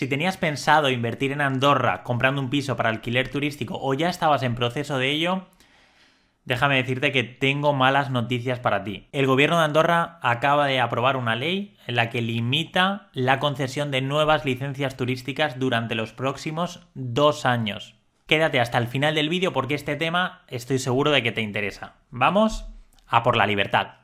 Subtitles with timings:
[0.00, 4.42] Si tenías pensado invertir en Andorra comprando un piso para alquiler turístico o ya estabas
[4.42, 5.44] en proceso de ello,
[6.46, 9.08] déjame decirte que tengo malas noticias para ti.
[9.12, 13.90] El gobierno de Andorra acaba de aprobar una ley en la que limita la concesión
[13.90, 17.94] de nuevas licencias turísticas durante los próximos dos años.
[18.26, 21.96] Quédate hasta el final del vídeo porque este tema estoy seguro de que te interesa.
[22.08, 22.64] Vamos
[23.06, 23.99] a por la libertad.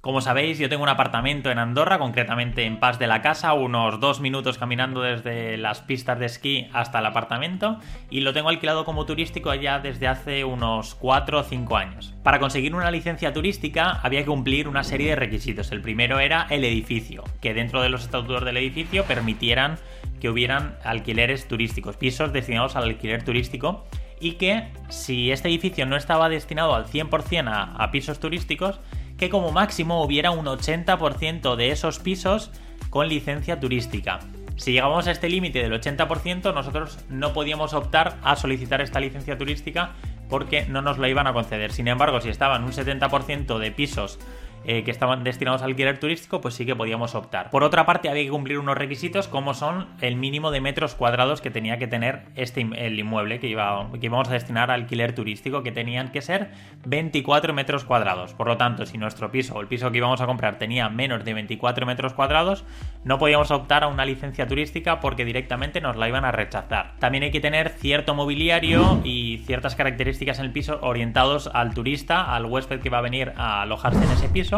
[0.00, 4.00] Como sabéis, yo tengo un apartamento en Andorra, concretamente en Paz de la Casa, unos
[4.00, 7.78] dos minutos caminando desde las pistas de esquí hasta el apartamento,
[8.08, 12.14] y lo tengo alquilado como turístico allá desde hace unos 4 o 5 años.
[12.22, 15.70] Para conseguir una licencia turística había que cumplir una serie de requisitos.
[15.70, 19.76] El primero era el edificio, que dentro de los estatutos del edificio permitieran
[20.18, 23.84] que hubieran alquileres turísticos, pisos destinados al alquiler turístico,
[24.18, 28.80] y que si este edificio no estaba destinado al 100% a, a pisos turísticos,
[29.20, 32.50] que como máximo hubiera un 80% de esos pisos
[32.88, 34.18] con licencia turística.
[34.56, 39.36] Si llegamos a este límite del 80%, nosotros no podíamos optar a solicitar esta licencia
[39.36, 39.92] turística
[40.30, 41.70] porque no nos la iban a conceder.
[41.70, 44.18] Sin embargo, si estaban un 70% de pisos
[44.62, 47.48] eh, que estaban destinados al alquiler turístico, pues sí que podíamos optar.
[47.48, 51.40] Por otra parte, había que cumplir unos requisitos como son el mínimo de metros cuadrados
[51.40, 55.14] que tenía que tener este el inmueble que, iba, que íbamos a destinar al alquiler
[55.14, 56.50] turístico, que tenían que ser
[56.84, 58.34] 24 metros cuadrados.
[58.34, 61.24] Por lo tanto, si nuestro piso o el piso que íbamos a comprar tenía menos
[61.24, 62.64] de 24 metros cuadrados,
[63.02, 66.96] no podíamos optar a una licencia turística porque directamente nos la iban a rechazar.
[66.98, 72.34] También hay que tener cierto mobiliario y ciertas características en el piso orientados al turista,
[72.34, 74.49] al huésped que va a venir a alojarse en ese piso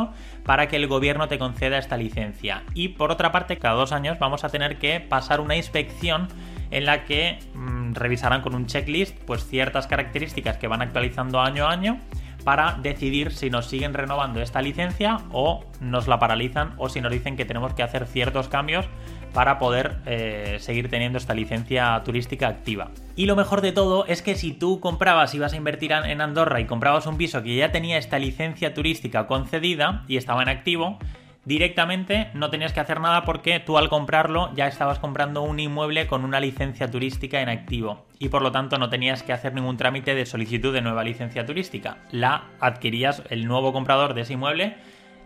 [0.45, 2.63] para que el gobierno te conceda esta licencia.
[2.75, 6.29] Y por otra parte, cada dos años vamos a tener que pasar una inspección
[6.71, 11.67] en la que mm, revisarán con un checklist pues ciertas características que van actualizando año
[11.67, 12.01] a año
[12.45, 17.13] para decidir si nos siguen renovando esta licencia o nos la paralizan o si nos
[17.13, 18.87] dicen que tenemos que hacer ciertos cambios
[19.33, 22.91] para poder eh, seguir teniendo esta licencia turística activa.
[23.17, 26.61] Y lo mejor de todo es que si tú comprabas, ibas a invertir en Andorra
[26.61, 30.99] y comprabas un piso que ya tenía esta licencia turística concedida y estaba en activo,
[31.45, 36.07] directamente no tenías que hacer nada porque tú al comprarlo ya estabas comprando un inmueble
[36.07, 39.77] con una licencia turística en activo y por lo tanto no tenías que hacer ningún
[39.77, 41.99] trámite de solicitud de nueva licencia turística.
[42.11, 44.77] La adquirías, el nuevo comprador de ese inmueble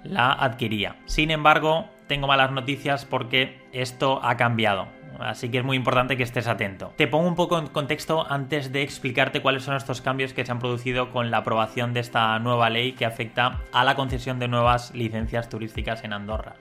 [0.04, 0.96] la adquiría.
[1.06, 4.88] Sin embargo, tengo malas noticias porque esto ha cambiado.
[5.18, 6.92] Así que es muy importante que estés atento.
[6.96, 10.52] Te pongo un poco en contexto antes de explicarte cuáles son estos cambios que se
[10.52, 14.48] han producido con la aprobación de esta nueva ley que afecta a la concesión de
[14.48, 16.56] nuevas licencias turísticas en Andorra.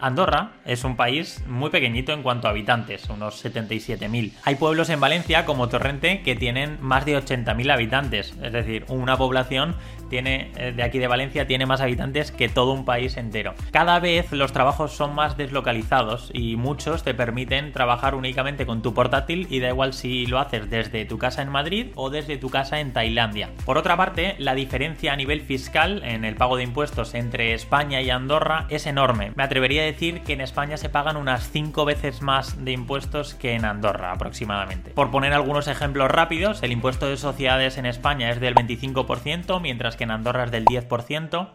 [0.00, 4.32] Andorra es un país muy pequeñito en cuanto a habitantes, unos 77.000.
[4.44, 9.16] Hay pueblos en Valencia como Torrente que tienen más de 80.000 habitantes, es decir, una
[9.16, 9.76] población
[10.10, 13.54] tiene, eh, de aquí de Valencia tiene más habitantes que todo un país entero.
[13.70, 18.92] Cada vez los trabajos son más deslocalizados y muchos te permiten trabajar únicamente con tu
[18.92, 22.50] portátil y da igual si lo haces desde tu casa en Madrid o desde tu
[22.50, 23.50] casa en Tailandia.
[23.64, 28.02] Por otra parte, la diferencia a nivel fiscal en el pago de impuestos entre España
[28.02, 29.32] y Andorra es enorme.
[29.36, 33.34] Me atrevería a decir que en España se pagan unas 5 veces más de impuestos
[33.34, 34.90] que en Andorra aproximadamente.
[34.92, 39.96] Por poner algunos ejemplos rápidos, el impuesto de sociedades en España es del 25%, mientras
[39.96, 41.48] que en Andorra es del 10%.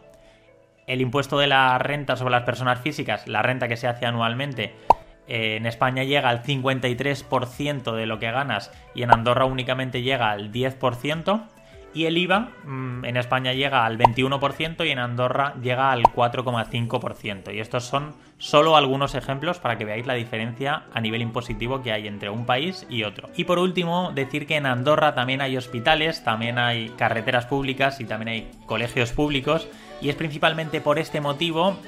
[0.86, 4.74] El impuesto de la renta sobre las personas físicas, la renta que se hace anualmente,
[5.28, 10.30] eh, en España llega al 53% de lo que ganas y en Andorra únicamente llega
[10.30, 11.48] al 10%.
[11.96, 17.54] Y el IVA mm, en España llega al 21% y en Andorra llega al 4,5%.
[17.54, 21.92] Y estos son solo algunos ejemplos para que veáis la diferencia a nivel impositivo que
[21.92, 23.30] hay entre un país y otro.
[23.34, 28.04] Y por último, decir que en Andorra también hay hospitales, también hay carreteras públicas y
[28.04, 29.66] también hay colegios públicos.
[30.02, 31.78] Y es principalmente por este motivo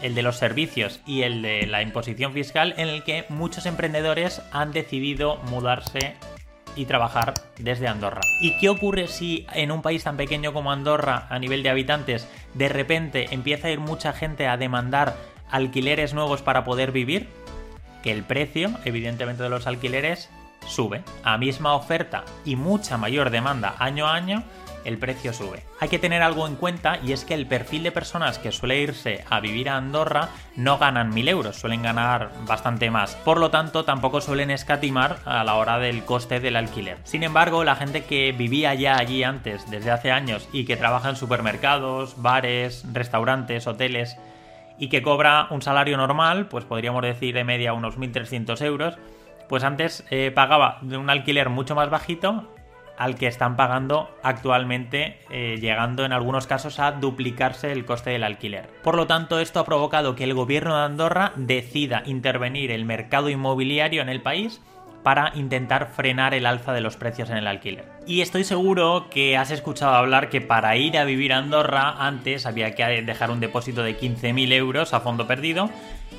[0.00, 4.40] el de los servicios y el de la imposición fiscal en el que muchos emprendedores
[4.52, 6.16] han decidido mudarse
[6.76, 8.20] y trabajar desde Andorra.
[8.40, 12.28] ¿Y qué ocurre si en un país tan pequeño como Andorra, a nivel de habitantes,
[12.54, 15.16] de repente empieza a ir mucha gente a demandar
[15.50, 17.28] alquileres nuevos para poder vivir?
[18.02, 20.30] Que el precio, evidentemente, de los alquileres
[20.66, 21.02] sube.
[21.24, 24.44] A misma oferta y mucha mayor demanda año a año,
[24.84, 25.62] el precio sube.
[25.80, 28.80] Hay que tener algo en cuenta y es que el perfil de personas que suele
[28.80, 33.14] irse a vivir a Andorra no ganan 1000 euros, suelen ganar bastante más.
[33.16, 36.98] Por lo tanto, tampoco suelen escatimar a la hora del coste del alquiler.
[37.04, 41.10] Sin embargo, la gente que vivía ya allí antes, desde hace años, y que trabaja
[41.10, 44.16] en supermercados, bares, restaurantes, hoteles,
[44.78, 48.98] y que cobra un salario normal, pues podríamos decir de media unos 1.300 euros,
[49.48, 52.54] pues antes eh, pagaba un alquiler mucho más bajito
[53.00, 58.22] al que están pagando actualmente, eh, llegando en algunos casos a duplicarse el coste del
[58.22, 58.68] alquiler.
[58.82, 63.30] Por lo tanto, esto ha provocado que el gobierno de Andorra decida intervenir el mercado
[63.30, 64.60] inmobiliario en el país
[65.02, 67.84] para intentar frenar el alza de los precios en el alquiler.
[68.06, 72.46] Y estoy seguro que has escuchado hablar que para ir a vivir a Andorra antes
[72.46, 75.70] había que dejar un depósito de 15.000 euros a fondo perdido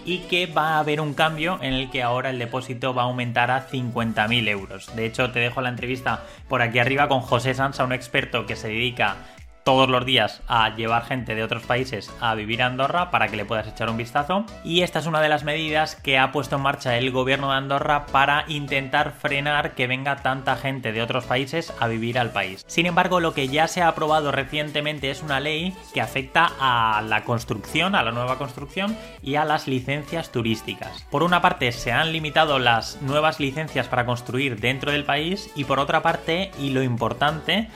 [0.05, 3.05] y que va a haber un cambio en el que ahora el depósito va a
[3.05, 4.95] aumentar a 50.000 euros.
[4.95, 8.55] De hecho, te dejo la entrevista por aquí arriba con José Sansa, un experto que
[8.55, 9.17] se dedica
[9.63, 13.37] todos los días a llevar gente de otros países a vivir a Andorra para que
[13.37, 14.45] le puedas echar un vistazo.
[14.63, 17.57] Y esta es una de las medidas que ha puesto en marcha el gobierno de
[17.57, 22.63] Andorra para intentar frenar que venga tanta gente de otros países a vivir al país.
[22.67, 27.01] Sin embargo, lo que ya se ha aprobado recientemente es una ley que afecta a
[27.01, 31.05] la construcción, a la nueva construcción y a las licencias turísticas.
[31.09, 35.65] Por una parte, se han limitado las nuevas licencias para construir dentro del país y
[35.65, 37.69] por otra parte, y lo importante,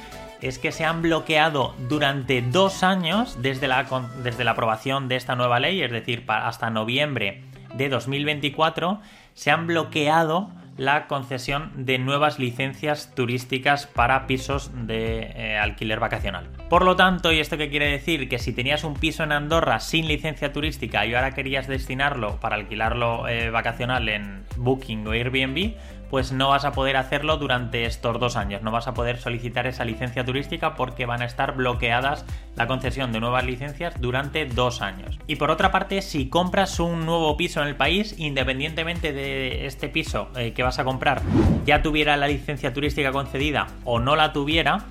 [0.47, 3.85] es que se han bloqueado durante dos años desde la,
[4.23, 7.43] desde la aprobación de esta nueva ley, es decir, hasta noviembre
[7.73, 9.01] de 2024,
[9.33, 16.47] se han bloqueado la concesión de nuevas licencias turísticas para pisos de eh, alquiler vacacional.
[16.69, 18.27] Por lo tanto, ¿y esto qué quiere decir?
[18.27, 22.55] Que si tenías un piso en Andorra sin licencia turística y ahora querías destinarlo para
[22.55, 25.75] alquilarlo eh, vacacional en Booking o Airbnb,
[26.09, 28.61] pues no vas a poder hacerlo durante estos dos años.
[28.61, 32.25] No vas a poder solicitar esa licencia turística porque van a estar bloqueadas
[32.55, 35.19] la concesión de nuevas licencias durante dos años.
[35.27, 39.89] Y por otra parte, si compras un nuevo piso en el país, independientemente de este
[39.89, 41.21] piso eh, que vas a comprar,
[41.65, 44.85] ya tuviera la licencia turística concedida o no la tuviera,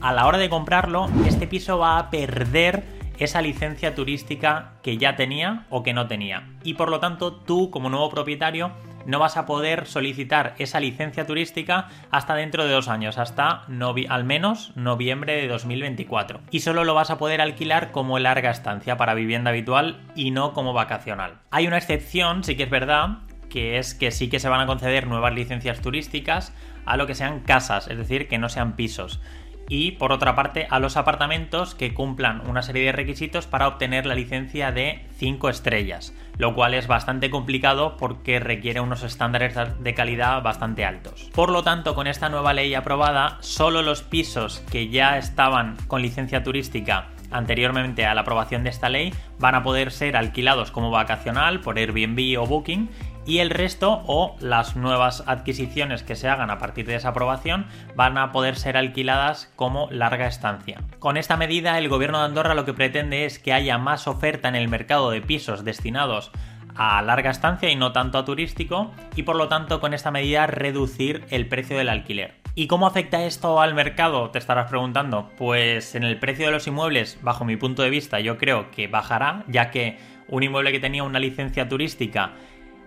[0.00, 2.84] a la hora de comprarlo, este piso va a perder
[3.18, 6.48] esa licencia turística que ya tenía o que no tenía.
[6.62, 8.72] Y por lo tanto, tú como nuevo propietario
[9.06, 13.64] no vas a poder solicitar esa licencia turística hasta dentro de dos años, hasta
[14.08, 16.40] al menos noviembre de 2024.
[16.50, 20.52] Y solo lo vas a poder alquilar como larga estancia para vivienda habitual y no
[20.52, 21.38] como vacacional.
[21.50, 23.18] Hay una excepción, sí que es verdad,
[23.48, 26.52] que es que sí que se van a conceder nuevas licencias turísticas
[26.84, 29.20] a lo que sean casas, es decir, que no sean pisos
[29.68, 34.06] y por otra parte a los apartamentos que cumplan una serie de requisitos para obtener
[34.06, 39.94] la licencia de 5 estrellas, lo cual es bastante complicado porque requiere unos estándares de
[39.94, 41.30] calidad bastante altos.
[41.34, 46.02] Por lo tanto, con esta nueva ley aprobada, solo los pisos que ya estaban con
[46.02, 50.90] licencia turística anteriormente a la aprobación de esta ley van a poder ser alquilados como
[50.90, 52.88] vacacional por Airbnb o Booking
[53.26, 57.66] y el resto o las nuevas adquisiciones que se hagan a partir de esa aprobación
[57.94, 60.80] van a poder ser alquiladas como larga estancia.
[60.98, 64.48] Con esta medida el gobierno de Andorra lo que pretende es que haya más oferta
[64.48, 66.30] en el mercado de pisos destinados
[66.76, 70.46] a larga estancia y no tanto a turístico y por lo tanto con esta medida
[70.46, 72.34] reducir el precio del alquiler.
[72.54, 74.30] ¿Y cómo afecta esto al mercado?
[74.30, 75.30] Te estarás preguntando.
[75.36, 78.88] Pues en el precio de los inmuebles, bajo mi punto de vista, yo creo que
[78.88, 82.32] bajará, ya que un inmueble que tenía una licencia turística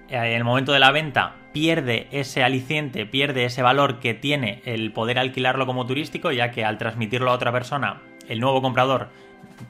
[0.09, 4.91] en el momento de la venta pierde ese aliciente, pierde ese valor que tiene el
[4.91, 9.09] poder alquilarlo como turístico, ya que al transmitirlo a otra persona, el nuevo comprador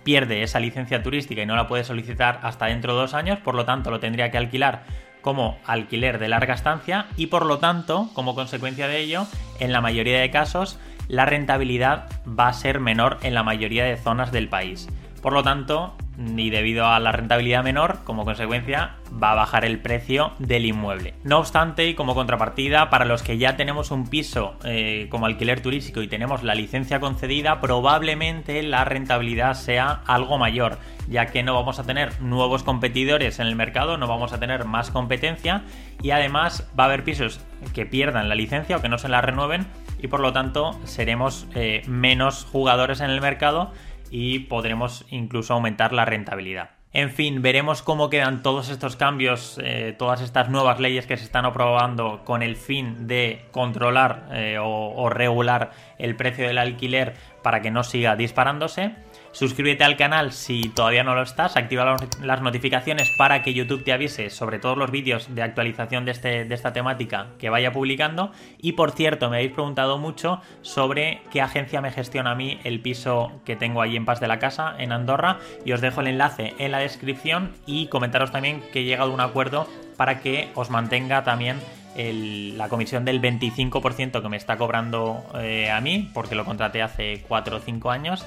[0.04, 3.56] pierde esa licencia turística y no la puede solicitar hasta dentro de dos años, por
[3.56, 4.84] lo tanto lo tendría que alquilar
[5.22, 9.26] como alquiler de larga estancia y por lo tanto, como consecuencia de ello,
[9.60, 13.98] en la mayoría de casos, la rentabilidad va a ser menor en la mayoría de
[13.98, 14.88] zonas del país.
[15.22, 19.80] Por lo tanto, ni debido a la rentabilidad menor, como consecuencia, va a bajar el
[19.80, 21.14] precio del inmueble.
[21.24, 25.62] No obstante, y como contrapartida, para los que ya tenemos un piso eh, como alquiler
[25.62, 31.54] turístico y tenemos la licencia concedida, probablemente la rentabilidad sea algo mayor, ya que no
[31.54, 35.64] vamos a tener nuevos competidores en el mercado, no vamos a tener más competencia
[36.02, 37.40] y además va a haber pisos
[37.74, 39.68] que pierdan la licencia o que no se la renueven
[40.02, 43.72] y por lo tanto seremos eh, menos jugadores en el mercado
[44.12, 46.72] y podremos incluso aumentar la rentabilidad.
[46.92, 51.24] En fin, veremos cómo quedan todos estos cambios, eh, todas estas nuevas leyes que se
[51.24, 57.14] están aprobando con el fin de controlar eh, o regular el precio del alquiler
[57.44, 58.96] para que no siga disparándose.
[59.32, 63.94] Suscríbete al canal si todavía no lo estás, activa las notificaciones para que YouTube te
[63.94, 68.32] avise sobre todos los vídeos de actualización de, este, de esta temática que vaya publicando.
[68.58, 72.82] Y por cierto, me habéis preguntado mucho sobre qué agencia me gestiona a mí el
[72.82, 76.08] piso que tengo ahí en Paz de la Casa, en Andorra, y os dejo el
[76.08, 80.50] enlace en la descripción y comentaros también que he llegado a un acuerdo para que
[80.56, 81.58] os mantenga también
[81.96, 87.26] la comisión del 25% que me está cobrando eh, a mí, porque lo contraté hace
[87.28, 88.26] 4 o 5 años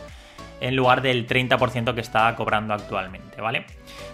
[0.62, 3.66] en lugar del 30% que está cobrando actualmente, ¿vale?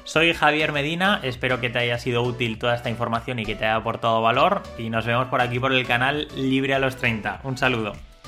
[0.04, 3.66] Soy Javier Medina, espero que te haya sido útil toda esta información y que te
[3.66, 7.40] haya aportado valor y nos vemos por aquí por el canal Libre a los 30.
[7.44, 8.07] Un saludo.